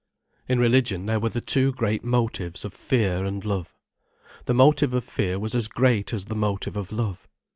[0.49, 3.75] In religion there were the two great motives of fear and love.
[4.45, 7.27] The motive of fear was as great as the motive of love.